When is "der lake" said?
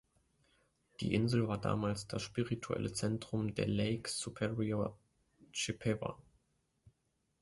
3.53-4.09